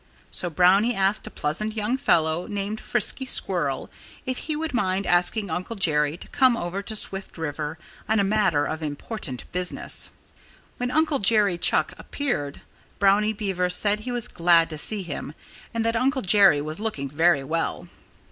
[0.31, 3.87] So Brownie asked a pleasant young fellow named Frisky Squirrel
[4.25, 7.77] if he would mind asking Uncle Jerry to come over to Swift River
[8.09, 10.09] on a matter of important business.
[10.77, 12.61] When Uncle Jerry Chuck appeared,
[12.97, 15.35] Brownie Beaver said he was glad to see him
[15.71, 17.87] and that Uncle Jerry was looking very well.